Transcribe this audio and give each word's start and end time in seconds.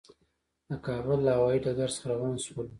د 0.69 0.71
کابل 0.87 1.19
له 1.27 1.31
هوایي 1.37 1.59
ډګر 1.65 1.89
څخه 1.95 2.05
روان 2.13 2.35
شولو. 2.43 2.69